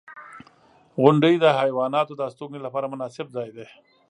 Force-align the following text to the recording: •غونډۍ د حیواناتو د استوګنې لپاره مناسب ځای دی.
•غونډۍ 1.01 1.35
د 1.39 1.45
حیواناتو 1.59 2.13
د 2.17 2.21
استوګنې 2.29 2.59
لپاره 2.65 2.91
مناسب 2.93 3.27
ځای 3.35 3.49
دی. 3.55 3.65